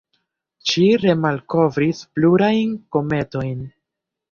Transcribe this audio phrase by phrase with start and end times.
[0.71, 3.57] Ŝi remalkovris plurajn kometojn.